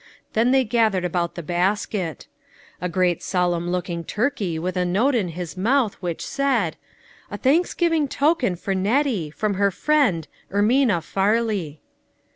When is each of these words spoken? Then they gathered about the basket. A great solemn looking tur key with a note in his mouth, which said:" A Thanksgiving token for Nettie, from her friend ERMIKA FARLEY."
Then 0.33 0.49
they 0.49 0.63
gathered 0.63 1.05
about 1.05 1.35
the 1.35 1.43
basket. 1.43 2.25
A 2.81 2.89
great 2.89 3.21
solemn 3.21 3.69
looking 3.69 4.03
tur 4.03 4.31
key 4.31 4.57
with 4.57 4.75
a 4.75 4.83
note 4.83 5.13
in 5.13 5.27
his 5.27 5.55
mouth, 5.55 5.93
which 6.01 6.25
said:" 6.25 6.75
A 7.29 7.37
Thanksgiving 7.37 8.07
token 8.07 8.55
for 8.55 8.73
Nettie, 8.73 9.29
from 9.29 9.53
her 9.61 9.69
friend 9.69 10.27
ERMIKA 10.49 11.01
FARLEY." 11.01 11.81